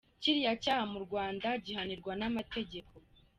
Kiriya 0.21 0.53
cyaha 0.63 0.83
mu 0.93 0.99
Rwanda 1.05 1.47
gihanirwa 1.65 2.11
n’amategeko. 2.19 2.93